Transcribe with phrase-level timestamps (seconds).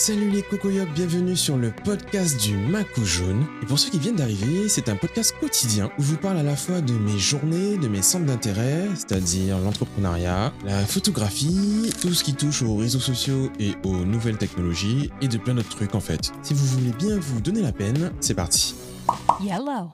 [0.00, 3.46] Salut les cocoyocs, bienvenue sur le podcast du Macou Jaune.
[3.62, 6.42] Et pour ceux qui viennent d'arriver, c'est un podcast quotidien où je vous parle à
[6.42, 12.24] la fois de mes journées, de mes centres d'intérêt, c'est-à-dire l'entrepreneuriat, la photographie, tout ce
[12.24, 16.00] qui touche aux réseaux sociaux et aux nouvelles technologies, et de plein d'autres trucs en
[16.00, 16.32] fait.
[16.42, 18.74] Si vous voulez bien vous donner la peine, c'est parti.
[19.42, 19.90] Yellow.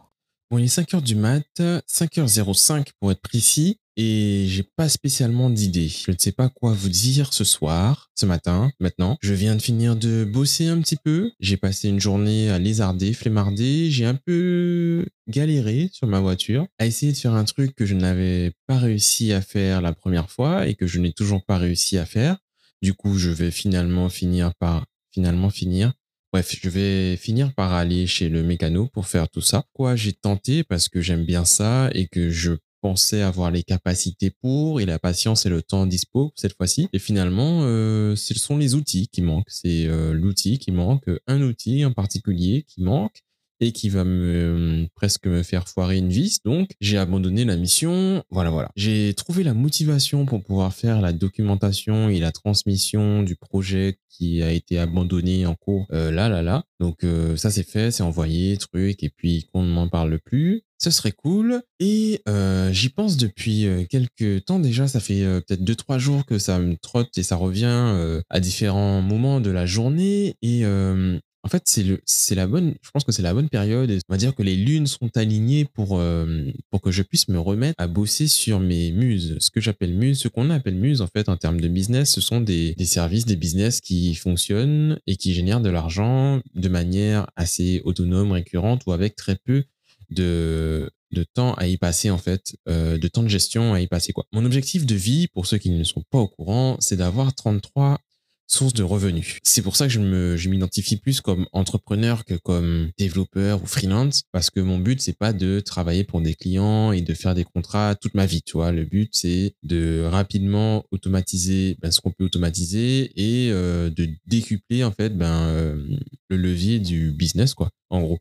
[0.53, 5.89] Bon, il est 5h du mat, 5h05 pour être précis, et j'ai pas spécialement d'idée.
[5.89, 9.17] Je ne sais pas quoi vous dire ce soir, ce matin, maintenant.
[9.23, 11.33] Je viens de finir de bosser un petit peu.
[11.41, 13.91] J'ai passé une journée à lézarder, flemmarder.
[13.91, 17.95] J'ai un peu galéré sur ma voiture à essayer de faire un truc que je
[17.95, 21.99] n'avais pas réussi à faire la première fois et que je n'ai toujours pas réussi
[21.99, 22.37] à faire.
[22.83, 25.95] Du coup, je vais finalement finir par finalement finir
[26.33, 29.65] Bref, je vais finir par aller chez le mécano pour faire tout ça.
[29.73, 30.65] Quoi, j'ai tenté?
[30.65, 32.53] Parce que j'aime bien ça et que je
[32.87, 36.89] pensais avoir les capacités pour et la patience et le temps dispo cette fois-ci.
[36.93, 39.51] Et finalement, euh, ce sont les outils qui manquent.
[39.51, 43.23] C'est euh, l'outil qui manque, un outil en particulier qui manque
[43.61, 46.41] et qui va me presque me faire foirer une vis.
[46.45, 48.23] Donc, j'ai abandonné la mission.
[48.31, 48.71] Voilà, voilà.
[48.77, 54.43] J'ai trouvé la motivation pour pouvoir faire la documentation et la transmission du projet qui
[54.43, 55.87] a été abandonné en cours.
[55.93, 56.65] Euh, là, là, là.
[56.81, 60.63] Donc, euh, ça c'est fait, c'est envoyé, truc, et puis qu'on ne m'en parle plus.
[60.79, 61.63] Ce serait cool.
[61.81, 64.87] Et euh, j'y pense depuis euh, quelques temps déjà.
[64.87, 68.21] Ça fait euh, peut-être deux trois jours que ça me trotte et ça revient euh,
[68.29, 70.37] à différents moments de la journée.
[70.43, 71.63] Et euh, en fait,
[72.05, 72.75] c'est la bonne.
[72.83, 73.89] Je pense que c'est la bonne période.
[74.09, 77.39] On va dire que les lunes sont alignées pour euh, pour que je puisse me
[77.39, 79.37] remettre à bosser sur mes muses.
[79.39, 82.21] Ce que j'appelle muses, ce qu'on appelle muses en fait en termes de business, ce
[82.21, 87.31] sont des des services, des business qui fonctionnent et qui génèrent de l'argent de manière
[87.37, 89.63] assez autonome, récurrente ou avec très peu
[90.11, 93.87] de de temps à y passer en fait, euh, de temps de gestion à y
[93.87, 94.25] passer quoi.
[94.33, 98.01] Mon objectif de vie, pour ceux qui ne sont pas au courant, c'est d'avoir 33
[98.47, 99.39] sources de revenus.
[99.43, 103.67] C'est pour ça que je me, je m'identifie plus comme entrepreneur que comme développeur ou
[103.67, 107.35] freelance, parce que mon but c'est pas de travailler pour des clients et de faire
[107.35, 108.57] des contrats toute ma vie, tu.
[108.57, 114.83] Le but c'est de rapidement automatiser ben, ce qu'on peut automatiser et euh, de décupler
[114.83, 115.99] en fait ben euh,
[116.31, 118.19] le levier du business quoi, en gros.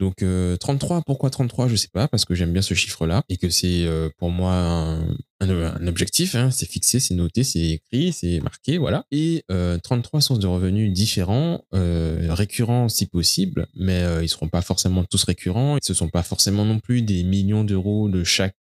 [0.00, 3.36] Donc euh, 33, pourquoi 33 Je sais pas, parce que j'aime bien ce chiffre-là et
[3.36, 4.52] que c'est euh, pour moi
[5.40, 6.34] un, objectif.
[6.34, 9.04] Hein, c'est fixé, c'est noté, c'est écrit, c'est marqué, voilà.
[9.10, 14.48] Et euh, 33 sources de revenus différents, euh, récurrents si possible, mais euh, ils seront
[14.48, 15.78] pas forcément tous récurrents.
[15.82, 18.56] Ce sont pas forcément non plus des millions d'euros de chaque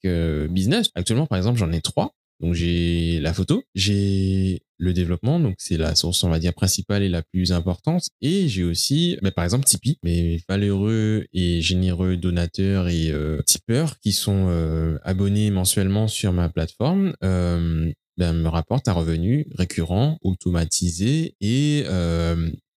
[0.50, 0.91] business.
[0.94, 2.12] Actuellement, par exemple, j'en ai trois.
[2.41, 7.02] Donc j'ai la photo, j'ai le développement, donc c'est la source on va dire principale
[7.02, 12.16] et la plus importante, et j'ai aussi, bah, par exemple Tipeee, mes valeureux et généreux
[12.16, 17.14] donateurs et euh, tipeurs qui sont euh, abonnés mensuellement sur ma plateforme.
[17.24, 21.84] Euh, ben, me rapportent un revenu récurrent, automatisé et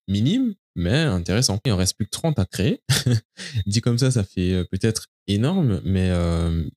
[0.09, 1.61] minime, mais intéressant.
[1.65, 2.81] Il en reste plus que 30 à créer.
[3.65, 6.11] Dit comme ça, ça fait peut-être énorme, mais,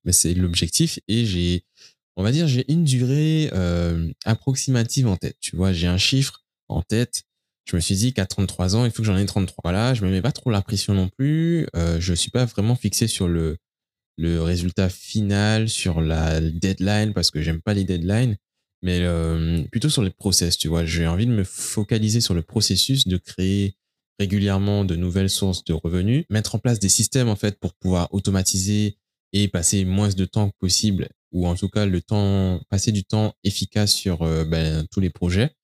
[0.05, 1.65] mais c'est l'objectif et j'ai
[2.17, 5.37] on va dire, j'ai une durée euh, approximative en tête.
[5.41, 7.23] Tu vois, j'ai un chiffre en tête.
[7.65, 9.63] Je me suis dit qu'à 33 ans, il faut que j'en ai 33.
[9.63, 11.67] Voilà, je me mets pas trop la pression non plus.
[11.77, 13.57] Euh, je suis pas vraiment fixé sur le,
[14.19, 18.37] le résultat final, sur la deadline, parce que j'aime pas les deadlines,
[18.83, 20.85] mais euh, plutôt sur les process, tu vois.
[20.85, 23.77] J'ai envie de me focaliser sur le processus de créer
[24.19, 28.13] régulièrement de nouvelles sources de revenus, mettre en place des systèmes, en fait, pour pouvoir
[28.13, 28.99] automatiser
[29.33, 33.35] et passer moins de temps possible ou en tout cas le temps, passer du temps
[33.45, 35.57] efficace sur euh, ben, tous les projets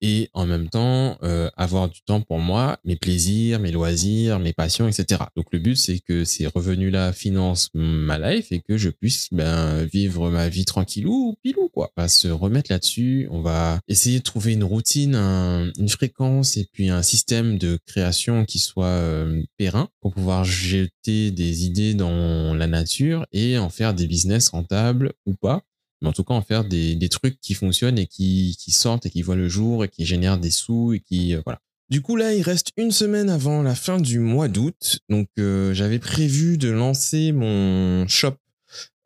[0.00, 4.52] et en même temps euh, avoir du temps pour moi, mes plaisirs, mes loisirs, mes
[4.52, 5.22] passions, etc.
[5.36, 9.84] Donc le but c'est que ces revenus-là financent ma life et que je puisse ben,
[9.84, 11.90] vivre ma vie tranquillou, pilou quoi.
[11.96, 16.56] On va se remettre là-dessus, on va essayer de trouver une routine, un- une fréquence
[16.56, 21.94] et puis un système de création qui soit euh, périn pour pouvoir jeter des idées
[21.94, 25.62] dans la nature et en faire des business rentables ou pas
[26.00, 29.06] mais en tout cas en faire des, des trucs qui fonctionnent et qui, qui sortent
[29.06, 31.60] et qui voient le jour et qui génèrent des sous et qui euh, voilà.
[31.88, 35.72] Du coup là, il reste une semaine avant la fin du mois d'août, donc euh,
[35.72, 38.34] j'avais prévu de lancer mon shop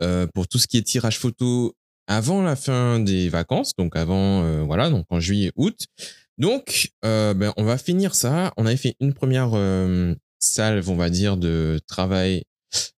[0.03, 1.77] euh, pour tout ce qui est tirage photo
[2.07, 5.87] avant la fin des vacances, donc avant voilà, donc en juillet août.
[6.39, 8.53] Donc ben, on va finir ça.
[8.57, 9.51] On avait fait une première
[10.41, 12.43] salve, on va dire, de travail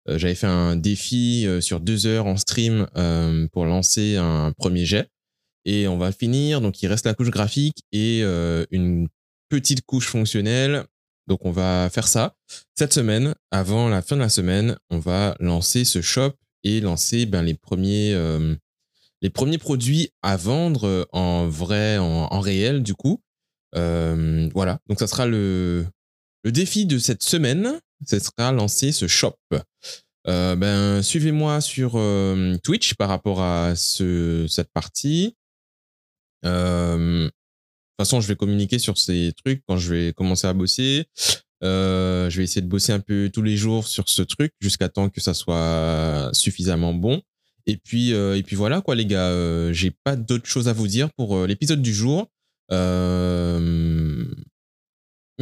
[0.07, 4.85] J'avais fait un défi euh, sur deux heures en stream euh, pour lancer un premier
[4.85, 5.09] jet.
[5.65, 6.61] Et on va finir.
[6.61, 9.09] Donc, il reste la couche graphique et euh, une
[9.49, 10.85] petite couche fonctionnelle.
[11.29, 12.35] Donc, on va faire ça
[12.75, 13.35] cette semaine.
[13.51, 16.33] Avant la fin de la semaine, on va lancer ce shop
[16.65, 18.55] et lancer ben, les premiers euh,
[19.23, 23.23] les premiers produits à vendre en vrai, en, réel, du coup.
[23.77, 25.87] Euh, voilà, donc ça sera le,
[26.44, 29.37] le défi de cette semaine, ce sera lancer ce shop.
[30.29, 35.37] Euh, ben, suivez-moi sur euh, Twitch par rapport à ce, cette partie.
[36.44, 40.53] Euh, de toute façon, je vais communiquer sur ces trucs quand je vais commencer à
[40.53, 41.06] bosser.
[41.62, 45.09] Je vais essayer de bosser un peu tous les jours sur ce truc jusqu'à temps
[45.09, 47.23] que ça soit suffisamment bon.
[47.67, 49.73] Et puis, et puis voilà quoi, les gars.
[49.73, 52.29] J'ai pas d'autre chose à vous dire pour l'épisode du jour.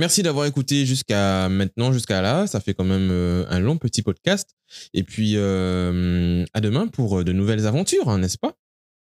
[0.00, 2.46] Merci d'avoir écouté jusqu'à maintenant, jusqu'à là.
[2.46, 4.48] Ça fait quand même euh, un long petit podcast.
[4.94, 8.54] Et puis, euh, à demain pour euh, de nouvelles aventures, hein, n'est-ce pas?